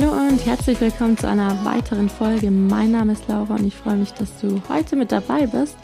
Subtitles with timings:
[0.00, 2.52] Hallo und herzlich willkommen zu einer weiteren Folge.
[2.52, 5.76] Mein Name ist Laura und ich freue mich, dass du heute mit dabei bist.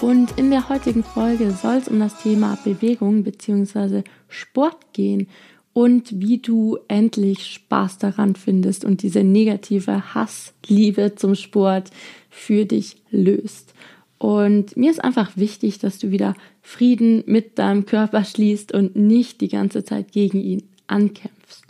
[0.00, 4.04] Und in der heutigen Folge soll es um das Thema Bewegung bzw.
[4.26, 5.28] Sport gehen
[5.74, 11.90] und wie du endlich Spaß daran findest und diese negative Hassliebe zum Sport
[12.30, 13.74] für dich löst.
[14.16, 19.42] Und mir ist einfach wichtig, dass du wieder Frieden mit deinem Körper schließt und nicht
[19.42, 21.67] die ganze Zeit gegen ihn ankämpfst.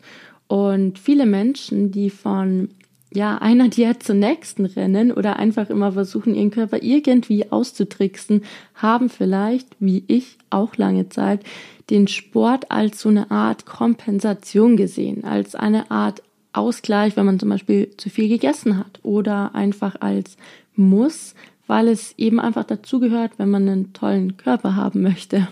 [0.49, 2.71] Und viele Menschen, die von
[3.13, 8.43] ja, einer Diät zur nächsten rennen oder einfach immer versuchen, ihren Körper irgendwie auszutricksen,
[8.75, 11.45] haben vielleicht, wie ich auch lange Zeit,
[11.91, 17.51] den Sport als so eine Art Kompensation gesehen, als eine Art Ausgleich, wenn man zum
[17.51, 20.37] Beispiel zu viel gegessen hat oder einfach als
[20.75, 21.35] Muss,
[21.67, 25.49] weil es eben einfach dazugehört, wenn man einen tollen Körper haben möchte.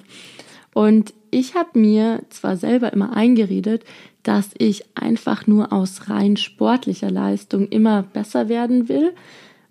[0.73, 3.85] Und ich habe mir zwar selber immer eingeredet,
[4.27, 9.13] dass ich einfach nur aus rein sportlicher Leistung immer besser werden will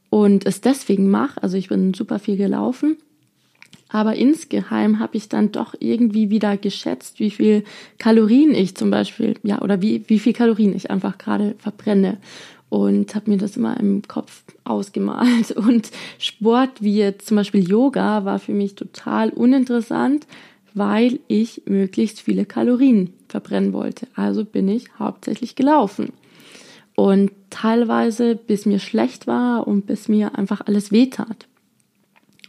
[0.10, 1.44] und es deswegen mache.
[1.44, 2.96] Also ich bin super viel gelaufen.
[3.90, 7.66] Aber insgeheim habe ich dann doch irgendwie wieder geschätzt, wie viel
[7.98, 12.18] Kalorien ich zum Beispiel, ja, oder wie, wie viel Kalorien ich einfach gerade verbrenne.
[12.70, 15.52] Und habe mir das immer im Kopf ausgemalt.
[15.56, 20.28] Und Sport wie jetzt zum Beispiel Yoga war für mich total uninteressant,
[20.74, 24.08] weil ich möglichst viele Kalorien verbrennen wollte.
[24.16, 26.14] Also bin ich hauptsächlich gelaufen.
[26.96, 31.48] Und teilweise bis mir schlecht war und bis mir einfach alles wehtat.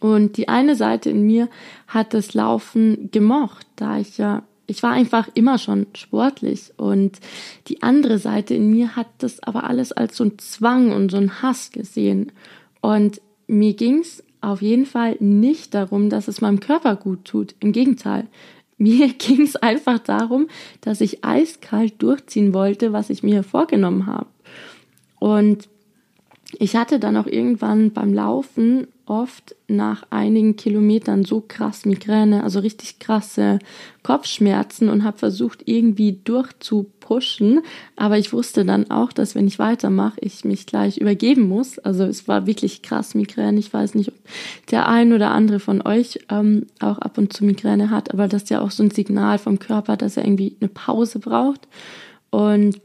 [0.00, 1.48] Und die eine Seite in mir
[1.88, 6.72] hat das Laufen gemocht, da ich ja, ich war einfach immer schon sportlich.
[6.76, 7.18] Und
[7.68, 11.16] die andere Seite in mir hat das aber alles als so ein Zwang und so
[11.16, 12.32] ein Hass gesehen.
[12.80, 17.54] Und mir ging's auf jeden Fall nicht darum, dass es meinem Körper gut tut.
[17.60, 18.26] Im Gegenteil.
[18.78, 20.48] Mir ging es einfach darum,
[20.80, 24.28] dass ich eiskalt durchziehen wollte, was ich mir vorgenommen habe.
[25.18, 25.68] Und
[26.58, 32.60] ich hatte dann auch irgendwann beim Laufen oft nach einigen Kilometern so krass Migräne, also
[32.60, 33.58] richtig krasse
[34.02, 36.12] Kopfschmerzen und habe versucht irgendwie
[37.06, 37.62] durchzupushen,
[37.96, 41.78] aber ich wusste dann auch, dass wenn ich weitermache, ich mich gleich übergeben muss.
[41.78, 43.58] Also es war wirklich krass Migräne.
[43.58, 44.14] Ich weiß nicht, ob
[44.70, 48.44] der ein oder andere von euch ähm, auch ab und zu Migräne hat, aber das
[48.44, 51.68] ist ja auch so ein Signal vom Körper, dass er irgendwie eine Pause braucht.
[52.30, 52.80] Und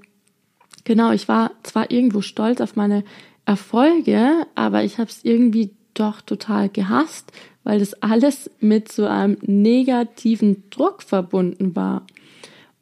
[0.84, 3.04] genau, ich war zwar irgendwo stolz auf meine
[3.46, 7.34] Erfolge, aber ich habe es irgendwie doch total gehasst,
[7.64, 12.06] weil das alles mit so einem negativen Druck verbunden war.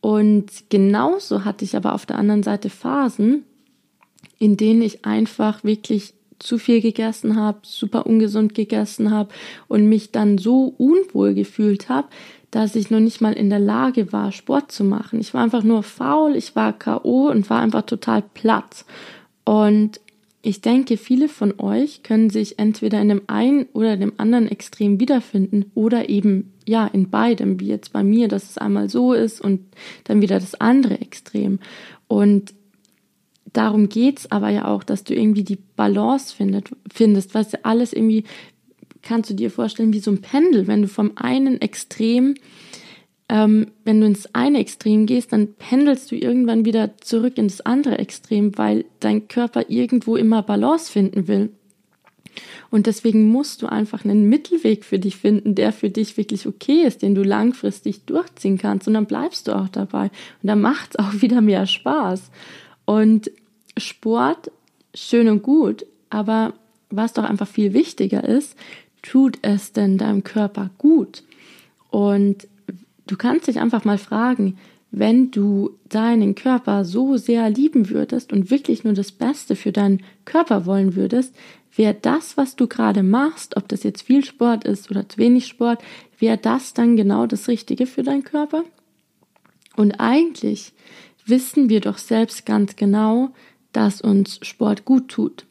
[0.01, 3.43] Und genauso hatte ich aber auf der anderen Seite Phasen,
[4.37, 9.29] in denen ich einfach wirklich zu viel gegessen habe, super ungesund gegessen habe
[9.67, 12.07] und mich dann so unwohl gefühlt habe,
[12.49, 15.19] dass ich noch nicht mal in der Lage war, Sport zu machen.
[15.19, 18.85] Ich war einfach nur faul, ich war KO und war einfach total platt.
[19.43, 19.99] Und
[20.41, 24.99] ich denke, viele von euch können sich entweder in dem einen oder dem anderen Extrem
[24.99, 29.41] wiederfinden oder eben ja in beidem, wie jetzt bei mir, dass es einmal so ist
[29.41, 29.61] und
[30.05, 31.59] dann wieder das andere Extrem.
[32.07, 32.53] Und
[33.51, 38.23] darum geht's aber ja auch, dass du irgendwie die Balance findet, findest, was alles irgendwie
[39.01, 42.35] kannst du dir vorstellen wie so ein Pendel, wenn du vom einen Extrem
[43.29, 47.99] ähm, wenn du ins eine Extrem gehst, dann pendelst du irgendwann wieder zurück ins andere
[47.99, 51.51] Extrem, weil dein Körper irgendwo immer Balance finden will.
[52.71, 56.83] Und deswegen musst du einfach einen Mittelweg für dich finden, der für dich wirklich okay
[56.83, 58.87] ist, den du langfristig durchziehen kannst.
[58.87, 60.05] Und dann bleibst du auch dabei.
[60.05, 62.31] Und dann macht es auch wieder mehr Spaß.
[62.85, 63.31] Und
[63.77, 64.51] Sport,
[64.95, 66.53] schön und gut, aber
[66.89, 68.55] was doch einfach viel wichtiger ist,
[69.03, 71.23] tut es denn deinem Körper gut?
[71.91, 72.47] Und
[73.09, 74.59] Du kannst dich einfach mal fragen,
[74.91, 80.03] wenn du deinen Körper so sehr lieben würdest und wirklich nur das Beste für deinen
[80.25, 81.33] Körper wollen würdest,
[81.75, 85.47] wäre das, was du gerade machst, ob das jetzt viel Sport ist oder zu wenig
[85.47, 85.81] Sport,
[86.19, 88.63] wäre das dann genau das Richtige für deinen Körper?
[89.75, 90.73] Und eigentlich
[91.25, 93.31] wissen wir doch selbst ganz genau,
[93.71, 95.47] dass uns Sport gut tut,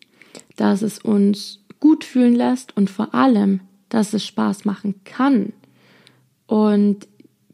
[0.55, 5.53] dass es uns gut fühlen lässt und vor allem, dass es Spaß machen kann.
[6.47, 7.09] Und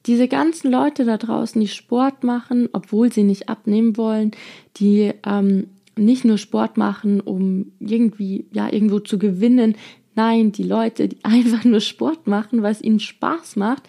[0.07, 4.33] diese ganzen Leute da draußen, die Sport machen, obwohl sie nicht abnehmen wollen,
[4.77, 9.77] die ähm, nicht nur Sport machen, um irgendwie, ja, irgendwo zu gewinnen.
[10.15, 13.89] Nein, die Leute, die einfach nur Sport machen, es ihnen Spaß macht,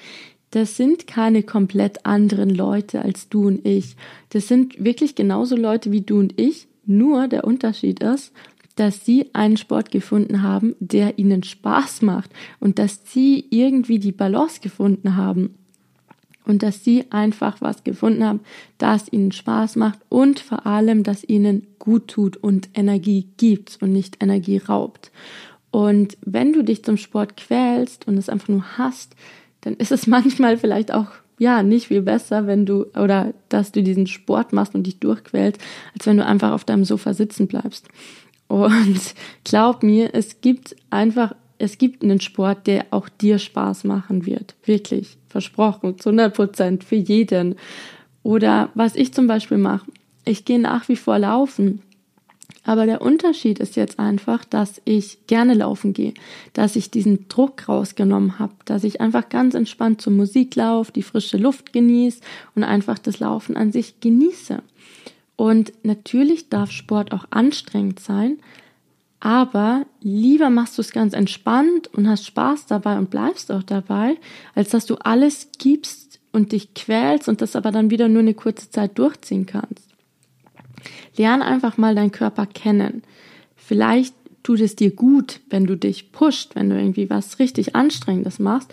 [0.52, 3.98] das sind keine komplett anderen Leute als du und ich.
[4.30, 6.68] Das sind wirklich genauso Leute wie du und ich.
[6.86, 8.32] Nur der Unterschied ist,
[8.76, 12.32] dass sie einen Sport gefunden haben, der ihnen Spaß macht
[12.62, 15.56] und dass sie irgendwie die Balance gefunden haben.
[16.46, 18.40] Und dass sie einfach was gefunden haben,
[18.78, 23.92] das ihnen Spaß macht und vor allem, dass ihnen gut tut und Energie gibt und
[23.92, 25.12] nicht Energie raubt.
[25.72, 29.16] Und wenn du dich zum Sport quälst und es einfach nur hast,
[29.62, 31.08] dann ist es manchmal vielleicht auch
[31.38, 35.60] ja nicht viel besser, wenn du oder dass du diesen Sport machst und dich durchquälst,
[35.94, 37.88] als wenn du einfach auf deinem Sofa sitzen bleibst.
[38.48, 39.02] Und
[39.44, 44.56] glaub mir, es gibt einfach es gibt einen Sport, der auch dir Spaß machen wird.
[44.66, 45.18] Wirklich.
[45.30, 46.00] Versprochen.
[46.00, 46.84] Zu 100 Prozent.
[46.84, 47.56] Für jeden.
[48.24, 49.86] Oder was ich zum Beispiel mache.
[50.26, 51.82] Ich gehe nach wie vor laufen.
[52.64, 56.14] Aber der Unterschied ist jetzt einfach, dass ich gerne laufen gehe,
[56.54, 61.04] dass ich diesen Druck rausgenommen habe, dass ich einfach ganz entspannt zur Musik laufe, die
[61.04, 62.22] frische Luft genieße
[62.56, 64.64] und einfach das Laufen an sich genieße.
[65.36, 68.38] Und natürlich darf Sport auch anstrengend sein,
[69.20, 74.18] aber lieber machst du es ganz entspannt und hast Spaß dabei und bleibst auch dabei,
[74.54, 78.34] als dass du alles gibst und dich quälst und das aber dann wieder nur eine
[78.34, 79.90] kurze Zeit durchziehen kannst.
[81.18, 83.04] Lern einfach mal deinen Körper kennen.
[83.56, 84.14] Vielleicht
[84.44, 88.72] tut es dir gut, wenn du dich pusht, wenn du irgendwie was richtig Anstrengendes machst.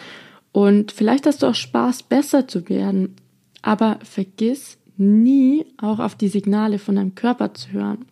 [0.51, 3.15] Und vielleicht hast du auch Spaß, besser zu werden.
[3.63, 8.05] Aber vergiss nie auch auf die Signale von deinem Körper zu hören.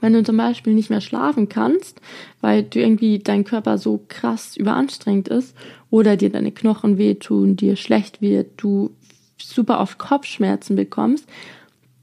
[0.00, 2.00] Wenn du zum Beispiel nicht mehr schlafen kannst,
[2.40, 5.56] weil du irgendwie dein Körper so krass überanstrengt ist
[5.90, 8.90] oder dir deine Knochen wehtun, dir schlecht wird, du
[9.38, 11.26] super oft Kopfschmerzen bekommst,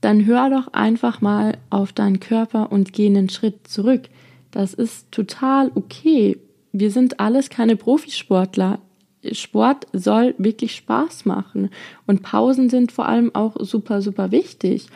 [0.01, 4.09] dann hör doch einfach mal auf deinen Körper und geh einen Schritt zurück.
[4.51, 6.37] Das ist total okay.
[6.71, 8.79] Wir sind alles keine Profisportler.
[9.31, 11.69] Sport soll wirklich Spaß machen
[12.05, 14.87] und Pausen sind vor allem auch super, super wichtig.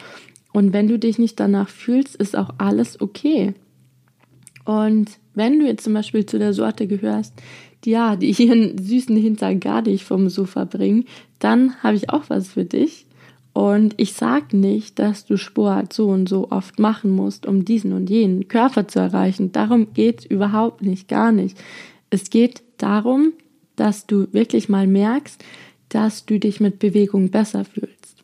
[0.58, 3.54] Und wenn du dich nicht danach fühlst, ist auch alles okay.
[4.66, 7.36] Und wenn du jetzt zum Beispiel zu der Sorte gehörst,
[7.84, 11.06] die ja, die ihren süßen Hintern gar nicht vom Sofa bringen,
[11.38, 13.06] dann habe ich auch was für dich.
[13.54, 17.94] Und ich sage nicht, dass du Sport so und so oft machen musst, um diesen
[17.94, 19.52] und jenen Körper zu erreichen.
[19.52, 21.56] Darum geht es überhaupt nicht, gar nicht.
[22.10, 23.34] Es geht darum,
[23.76, 25.40] dass du wirklich mal merkst,
[25.90, 28.17] dass du dich mit Bewegung besser fühlst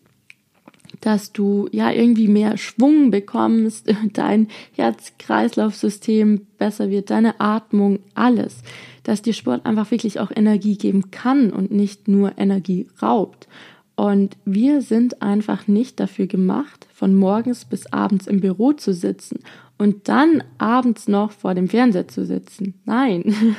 [1.03, 8.61] dass du ja irgendwie mehr Schwung bekommst, dein Herz-Kreislauf-System besser wird, deine Atmung, alles.
[9.03, 13.49] Dass dir Sport einfach wirklich auch Energie geben kann und nicht nur Energie raubt.
[13.95, 19.39] Und wir sind einfach nicht dafür gemacht, von morgens bis abends im Büro zu sitzen
[19.77, 22.75] und dann abends noch vor dem Fernseher zu sitzen.
[22.85, 23.35] Nein.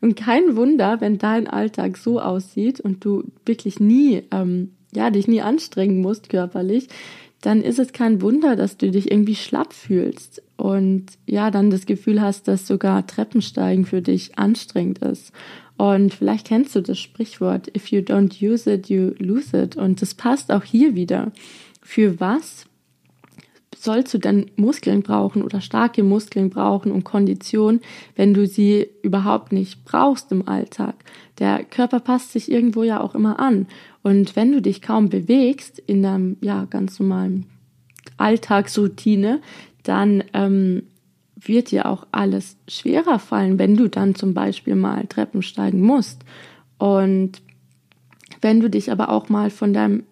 [0.00, 5.28] Und kein Wunder, wenn dein Alltag so aussieht und du wirklich nie ähm, ja, dich
[5.28, 6.88] nie anstrengen musst körperlich,
[7.40, 11.86] dann ist es kein Wunder, dass du dich irgendwie schlapp fühlst und ja, dann das
[11.86, 15.32] Gefühl hast, dass sogar Treppensteigen für dich anstrengend ist.
[15.76, 19.76] Und vielleicht kennst du das Sprichwort, if you don't use it, you lose it.
[19.76, 21.30] Und das passt auch hier wieder.
[21.80, 22.66] Für was
[23.76, 27.80] sollst du denn Muskeln brauchen oder starke Muskeln brauchen und Kondition,
[28.16, 30.96] wenn du sie überhaupt nicht brauchst im Alltag?
[31.38, 33.68] Der Körper passt sich irgendwo ja auch immer an.
[34.08, 37.44] Und wenn du dich kaum bewegst in deinem ja ganz normalen
[38.16, 39.42] Alltagsroutine,
[39.82, 40.84] dann ähm,
[41.36, 46.22] wird dir auch alles schwerer fallen, wenn du dann zum Beispiel mal Treppen steigen musst.
[46.78, 47.42] Und
[48.40, 50.04] wenn du dich aber auch mal von deinem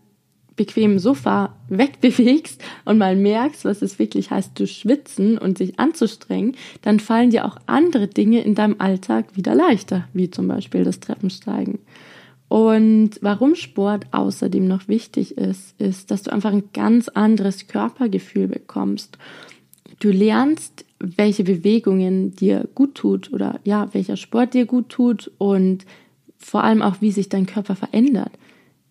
[0.57, 6.55] bequemen Sofa wegbewegst und mal merkst, was es wirklich heißt, zu schwitzen und sich anzustrengen,
[6.83, 11.01] dann fallen dir auch andere Dinge in deinem Alltag wieder leichter, wie zum Beispiel das
[11.01, 11.79] Treppensteigen.
[12.49, 18.47] Und warum Sport außerdem noch wichtig ist, ist, dass du einfach ein ganz anderes Körpergefühl
[18.47, 19.19] bekommst.
[19.99, 25.85] Du lernst, welche Bewegungen dir gut tut oder ja, welcher Sport dir gut tut und
[26.39, 28.33] vor allem auch, wie sich dein Körper verändert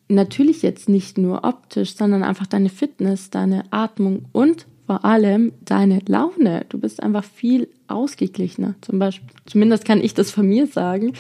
[0.08, 6.00] natürlich jetzt nicht nur optisch, sondern einfach deine Fitness, deine Atmung und vor allem deine
[6.08, 6.66] Laune.
[6.70, 8.76] Du bist einfach viel ausgeglichener.
[8.82, 11.14] Zum Beispiel, zumindest kann ich das von mir sagen.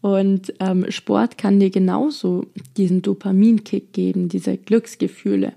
[0.00, 5.52] Und ähm, Sport kann dir genauso diesen Dopaminkick geben, diese Glücksgefühle.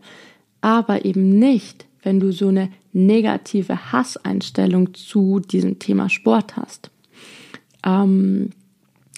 [0.61, 6.89] Aber eben nicht, wenn du so eine negative Hasseinstellung zu diesem Thema Sport hast.
[7.85, 8.49] Ähm,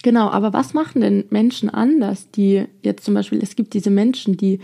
[0.04, 4.36] Genau, aber was machen denn Menschen anders, die jetzt zum Beispiel, es gibt diese Menschen,
[4.36, 4.60] die,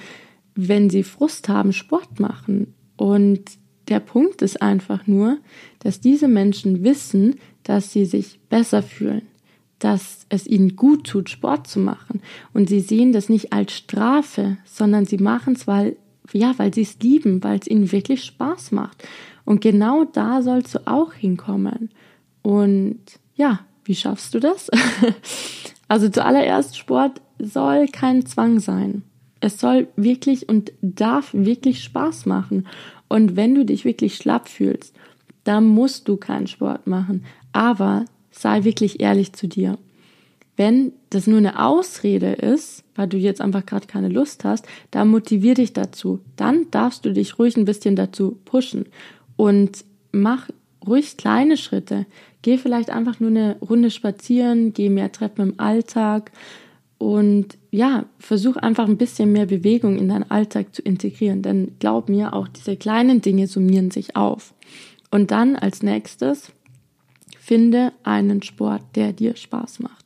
[0.55, 2.75] wenn sie Frust haben, Sport machen.
[2.99, 3.41] Und
[3.89, 5.39] der Punkt ist einfach nur,
[5.79, 9.23] dass diese Menschen wissen, dass sie sich besser fühlen,
[9.81, 12.21] dass es ihnen gut tut, Sport zu machen.
[12.53, 15.97] Und sie sehen das nicht als Strafe, sondern sie machen es, weil,
[16.33, 19.03] ja, weil sie es lieben, weil es ihnen wirklich Spaß macht.
[19.45, 21.91] Und genau da sollst du auch hinkommen.
[22.43, 23.01] Und
[23.35, 24.71] ja, wie schaffst du das?
[25.89, 29.03] also zuallererst, Sport soll kein Zwang sein.
[29.41, 32.67] Es soll wirklich und darf wirklich Spaß machen.
[33.09, 34.95] Und wenn du dich wirklich schlapp fühlst,
[35.45, 37.25] dann musst du keinen Sport machen.
[37.53, 38.05] Aber
[38.41, 39.79] sei wirklich ehrlich zu dir.
[40.57, 45.09] Wenn das nur eine Ausrede ist, weil du jetzt einfach gerade keine Lust hast, dann
[45.09, 46.21] motivier dich dazu.
[46.37, 48.87] Dann darfst du dich ruhig ein bisschen dazu pushen
[49.37, 50.49] und mach
[50.87, 52.07] ruhig kleine Schritte.
[52.43, 56.31] Geh vielleicht einfach nur eine Runde spazieren, geh mehr Treppen im Alltag
[56.99, 61.41] und ja, versuch einfach ein bisschen mehr Bewegung in deinen Alltag zu integrieren.
[61.41, 64.53] Denn glaub mir, auch diese kleinen Dinge summieren sich auf.
[65.11, 66.53] Und dann als nächstes,
[67.51, 70.05] finde einen Sport, der dir Spaß macht.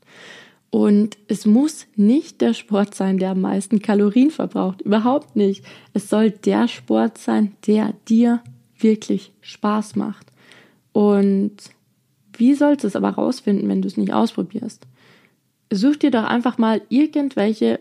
[0.70, 4.80] Und es muss nicht der Sport sein, der am meisten Kalorien verbraucht.
[4.80, 5.62] Überhaupt nicht.
[5.92, 8.40] Es soll der Sport sein, der dir
[8.78, 10.28] wirklich Spaß macht.
[10.92, 11.52] Und
[12.34, 14.86] wie sollst du es aber rausfinden, wenn du es nicht ausprobierst?
[15.70, 17.78] Such dir doch einfach mal irgendwelche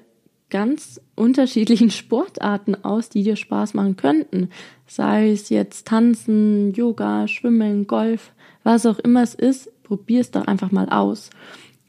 [0.50, 4.50] ganz unterschiedlichen Sportarten aus, die dir Spaß machen könnten.
[4.88, 8.33] Sei es jetzt Tanzen, Yoga, Schwimmen, Golf,
[8.63, 11.29] was auch immer es ist, probier es doch einfach mal aus.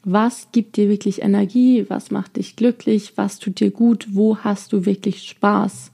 [0.03, 1.85] Was gibt dir wirklich Energie?
[1.89, 3.13] Was macht dich glücklich?
[3.15, 4.07] Was tut dir gut?
[4.11, 5.91] Wo hast du wirklich Spaß?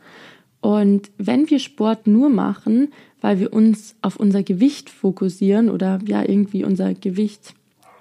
[0.60, 2.90] Und wenn wir Sport nur machen,
[3.22, 7.54] weil wir uns auf unser Gewicht fokussieren oder ja irgendwie unser Gewicht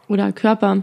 [0.08, 0.82] oder Körper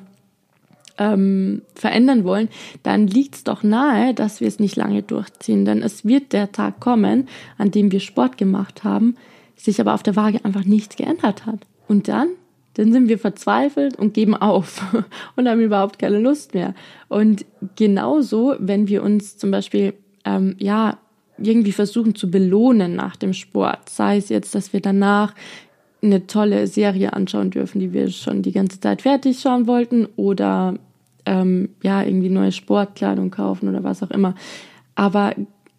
[0.97, 2.49] ähm, verändern wollen,
[2.83, 5.65] dann liegt es doch nahe, dass wir es nicht lange durchziehen.
[5.65, 7.27] Denn es wird der Tag kommen,
[7.57, 9.15] an dem wir Sport gemacht haben,
[9.55, 11.59] sich aber auf der Waage einfach nichts geändert hat.
[11.87, 12.29] Und dann,
[12.75, 14.83] dann sind wir verzweifelt und geben auf
[15.35, 16.73] und haben überhaupt keine Lust mehr.
[17.07, 19.93] Und genauso, wenn wir uns zum Beispiel,
[20.25, 20.97] ähm, ja,
[21.37, 23.89] irgendwie versuchen zu belohnen nach dem Sport.
[23.89, 25.33] Sei es jetzt, dass wir danach
[26.01, 30.75] eine tolle Serie anschauen dürfen, die wir schon die ganze Zeit fertig schauen wollten oder
[31.25, 34.35] ähm, ja, irgendwie neue Sportkleidung kaufen oder was auch immer.
[34.95, 35.33] Aber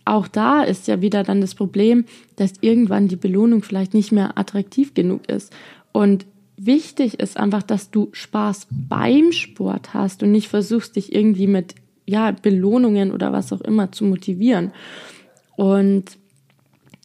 [0.05, 2.05] auch da ist ja wieder dann das Problem,
[2.37, 5.53] dass irgendwann die Belohnung vielleicht nicht mehr attraktiv genug ist.
[5.93, 6.27] Und
[6.57, 11.75] wichtig ist einfach, dass du Spaß beim Sport hast und nicht versuchst, dich irgendwie mit
[12.07, 14.73] ja, Belohnungen oder was auch immer zu motivieren.
[15.57, 16.05] Und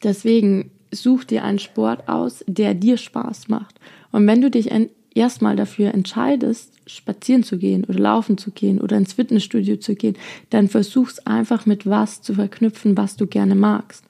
[0.02, 3.80] deswegen such dir einen Sport aus, der dir Spaß macht.
[4.12, 4.70] Und wenn du dich
[5.14, 10.16] erstmal dafür entscheidest, spazieren zu gehen oder laufen zu gehen oder ins Fitnessstudio zu gehen,
[10.50, 14.04] dann versuch's einfach mit was zu verknüpfen, was du gerne magst.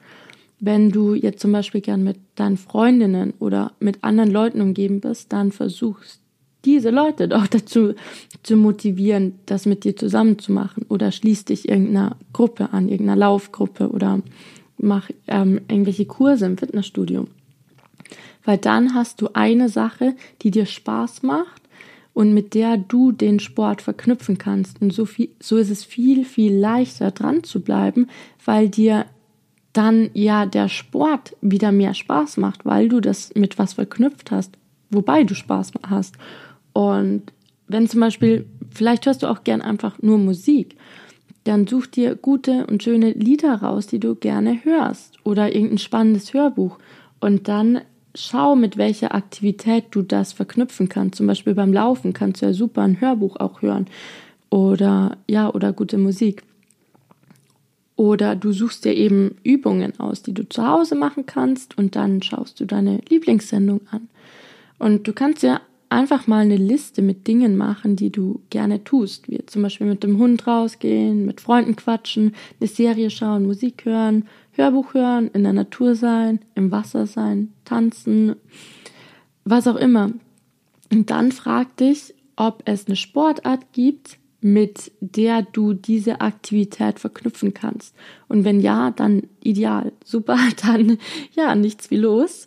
[0.61, 5.33] Wenn du jetzt zum Beispiel gern mit deinen Freundinnen oder mit anderen Leuten umgeben bist,
[5.33, 6.21] dann versuchst
[6.65, 7.95] diese Leute doch dazu
[8.43, 13.19] zu motivieren, das mit dir zusammen zu machen oder schließ dich irgendeiner Gruppe an, irgendeiner
[13.19, 14.23] Laufgruppe oder
[14.79, 17.27] mach ähm, irgendwelche Kurse im Fitnessstudio
[18.45, 21.63] weil dann hast du eine Sache, die dir Spaß macht
[22.13, 24.81] und mit der du den Sport verknüpfen kannst.
[24.81, 28.09] Und so, viel, so ist es viel, viel leichter dran zu bleiben,
[28.45, 29.07] weil dir
[29.75, 34.57] dann ja der Sport wieder mehr Spaß macht, weil du das mit was verknüpft hast,
[34.91, 36.15] wobei du Spaß hast.
[36.73, 37.23] Und
[37.69, 40.77] wenn zum Beispiel, vielleicht hörst du auch gern einfach nur Musik,
[41.45, 46.33] dann such dir gute und schöne Lieder raus, die du gerne hörst oder irgendein spannendes
[46.33, 46.79] Hörbuch.
[47.21, 47.81] Und dann
[48.15, 51.17] schau, mit welcher Aktivität du das verknüpfen kannst.
[51.17, 53.87] Zum Beispiel beim Laufen kannst du ja super ein Hörbuch auch hören
[54.51, 56.45] oder ja, oder gute Musik.
[57.97, 62.23] Oder du suchst dir eben Übungen aus, die du zu Hause machen kannst und dann
[62.23, 64.09] schaust du deine Lieblingssendung an.
[64.79, 69.31] Und du kannst ja einfach mal eine Liste mit Dingen machen, die du gerne tust,
[69.31, 74.27] wie zum Beispiel mit dem Hund rausgehen, mit Freunden quatschen, eine Serie schauen, Musik hören,
[74.53, 78.35] Hörbuch hören, in der Natur sein, im Wasser sein, tanzen,
[79.45, 80.11] was auch immer.
[80.91, 87.55] Und dann frag dich, ob es eine Sportart gibt, mit der du diese Aktivität verknüpfen
[87.55, 87.95] kannst.
[88.29, 89.93] Und wenn ja, dann ideal.
[90.05, 90.99] Super, dann
[91.33, 92.47] ja, nichts wie los.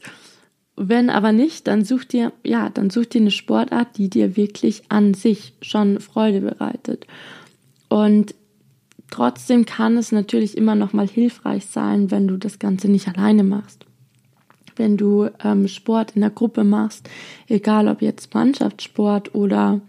[0.75, 4.83] Wenn aber nicht, dann such dir, ja, dann such dir eine Sportart, die dir wirklich
[4.89, 7.07] an sich schon Freude bereitet.
[7.89, 8.35] Und
[9.09, 13.43] Trotzdem kann es natürlich immer noch mal hilfreich sein, wenn du das Ganze nicht alleine
[13.43, 13.85] machst.
[14.75, 17.09] Wenn du ähm, Sport in der Gruppe machst,
[17.47, 19.81] egal ob jetzt Mannschaftssport oder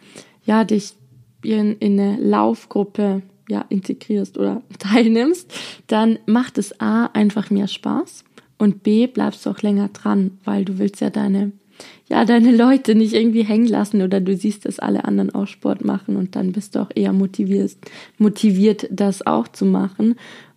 [0.44, 0.94] ja dich
[1.56, 5.52] in, in eine Laufgruppe ja integrierst oder teilnimmst,
[5.86, 8.24] dann macht es a einfach mehr Spaß
[8.58, 11.52] und b bleibst du auch länger dran, weil du willst ja deine
[12.08, 15.84] ja, deine Leute nicht irgendwie hängen lassen oder du siehst, dass alle anderen auch Sport
[15.84, 17.76] machen und dann bist du auch eher motiviert,
[18.16, 20.16] motiviert das auch zu machen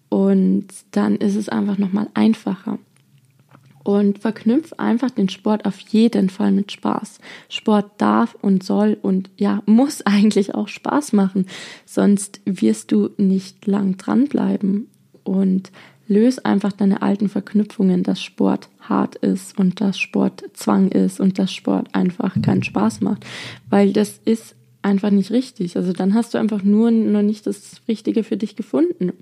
[0.10, 2.80] und dann ist es einfach nochmal einfacher.
[3.84, 7.20] Und verknüpf einfach den Sport auf jeden Fall mit Spaß.
[7.50, 11.48] Sport darf und soll und ja, muss eigentlich auch Spaß machen.
[11.86, 14.88] Sonst wirst du nicht lang dranbleiben.
[15.24, 15.72] Und
[16.12, 21.40] löse einfach deine alten Verknüpfungen, dass Sport hart ist und dass Sport Zwang ist und
[21.40, 23.26] dass Sport einfach keinen Spaß macht.
[23.70, 25.78] Weil das ist einfach nicht richtig.
[25.78, 29.14] Also dann hast du einfach nur noch nicht das Richtige für dich gefunden.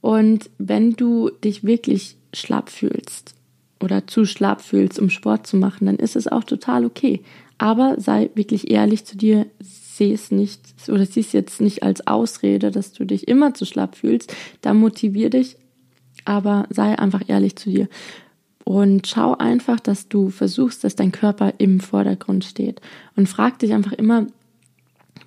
[0.00, 3.35] Und wenn du dich wirklich schlapp fühlst
[3.80, 7.22] oder zu schlapp fühlst, um Sport zu machen, dann ist es auch total okay.
[7.58, 12.06] Aber sei wirklich ehrlich zu dir, sehe es nicht oder sieh es jetzt nicht als
[12.06, 14.34] Ausrede, dass du dich immer zu schlapp fühlst.
[14.60, 15.56] Da motivier dich
[16.26, 17.88] aber sei einfach ehrlich zu dir.
[18.64, 22.80] Und schau einfach, dass du versuchst, dass dein Körper im Vordergrund steht.
[23.14, 24.26] Und frag dich einfach immer,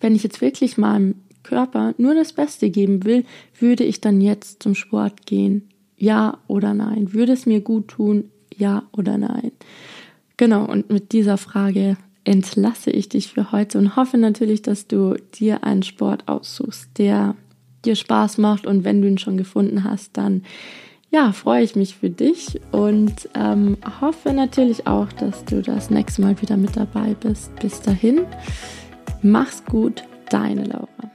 [0.02, 3.24] wenn ich jetzt wirklich meinem Körper nur das Beste geben will,
[3.58, 5.70] würde ich dann jetzt zum Sport gehen?
[5.98, 7.14] Ja oder nein?
[7.14, 8.30] Würde es mir gut tun?
[8.60, 9.52] Ja oder nein?
[10.38, 15.16] Genau, und mit dieser Frage entlasse ich dich für heute und hoffe natürlich, dass du
[15.34, 17.36] dir einen Sport aussuchst, der
[17.86, 20.44] dir Spaß macht und wenn du ihn schon gefunden hast, dann
[21.12, 26.22] ja, freue ich mich für dich und ähm, hoffe natürlich auch, dass du das nächste
[26.22, 27.56] Mal wieder mit dabei bist.
[27.60, 28.28] Bis dahin,
[29.24, 31.09] mach's gut, deine Laura.